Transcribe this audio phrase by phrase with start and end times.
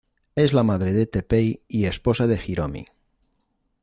[0.35, 2.87] Es la madre de Teppei y esposa de Hiromi.